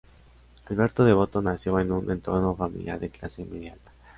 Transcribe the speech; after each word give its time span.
Alberto 0.67 1.03
Devoto 1.05 1.43
nació 1.43 1.79
en 1.79 1.91
un 1.91 2.09
entorno 2.09 2.55
familiar 2.55 2.99
de 2.99 3.11
clase 3.11 3.45
media 3.45 3.73
alta. 3.73 3.91